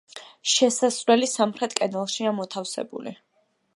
შესასვლელი 0.53 1.29
სამხრეთ 1.33 1.75
კედელშია 1.81 2.33
მოთავსებული. 2.39 3.15